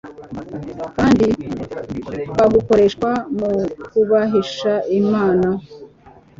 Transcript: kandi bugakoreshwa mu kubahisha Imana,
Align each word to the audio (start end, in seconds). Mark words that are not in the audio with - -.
kandi 0.97 1.25
bugakoreshwa 2.41 3.09
mu 3.37 3.51
kubahisha 3.87 4.73
Imana, 4.99 5.47